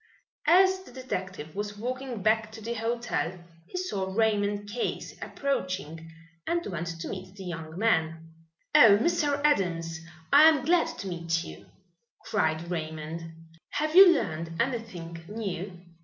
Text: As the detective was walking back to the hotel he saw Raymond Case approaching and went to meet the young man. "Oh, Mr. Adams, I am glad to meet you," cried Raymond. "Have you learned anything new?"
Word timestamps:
As 0.47 0.79
the 0.81 0.91
detective 0.91 1.53
was 1.53 1.77
walking 1.77 2.23
back 2.23 2.51
to 2.53 2.59
the 2.63 2.73
hotel 2.73 3.37
he 3.67 3.77
saw 3.77 4.11
Raymond 4.11 4.67
Case 4.67 5.13
approaching 5.21 6.11
and 6.47 6.65
went 6.65 6.99
to 7.01 7.07
meet 7.07 7.35
the 7.35 7.43
young 7.43 7.77
man. 7.77 8.27
"Oh, 8.73 8.97
Mr. 8.99 9.39
Adams, 9.43 9.99
I 10.33 10.45
am 10.49 10.65
glad 10.65 10.87
to 10.97 11.07
meet 11.07 11.43
you," 11.43 11.67
cried 12.25 12.71
Raymond. 12.71 13.31
"Have 13.73 13.95
you 13.95 14.11
learned 14.11 14.59
anything 14.59 15.23
new?" 15.27 15.79